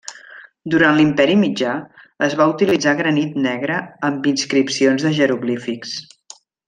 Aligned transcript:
Durant 0.73 0.95
l'Imperi 0.99 1.35
mitjà, 1.41 1.73
es 2.27 2.33
va 2.39 2.47
utilitzar 2.53 2.95
granit 3.01 3.37
negre 3.45 3.77
amb 4.09 4.27
inscripcions 4.33 5.07
de 5.09 5.13
jeroglífics. 5.21 5.95